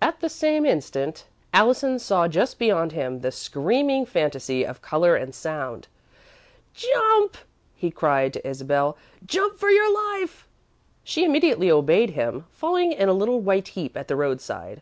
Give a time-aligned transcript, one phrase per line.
[0.00, 5.34] At the same instant, Allison saw just beyond him, the screaming fantasy of colour and
[5.34, 5.88] sound.
[6.72, 7.36] "Jump!"
[7.76, 8.96] he cried to Isabel.
[9.26, 10.48] "Jump for your life!"
[11.02, 14.80] She immediately obeyed him, falling in a little white heap at the roadside.